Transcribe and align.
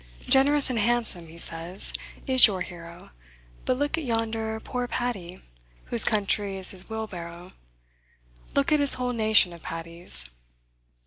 "Generous 0.25 0.71
and 0.71 0.79
handsome," 0.79 1.27
he 1.27 1.37
says, 1.37 1.93
"is 2.25 2.47
your 2.47 2.61
hero; 2.61 3.11
but 3.65 3.77
look 3.77 3.99
at 3.99 4.03
yonder 4.03 4.59
poor 4.59 4.87
Paddy, 4.87 5.43
whose 5.85 6.03
country 6.03 6.57
is 6.57 6.71
his 6.71 6.89
wheelbarrow; 6.89 7.53
look 8.55 8.71
at 8.71 8.79
his 8.79 8.95
whole 8.95 9.13
nation 9.13 9.53
of 9.53 9.61
Paddies." 9.61 10.25